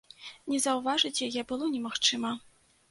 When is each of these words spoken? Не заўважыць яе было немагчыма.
Не 0.53 0.61
заўважыць 0.65 1.23
яе 1.29 1.41
было 1.53 1.71
немагчыма. 1.77 2.37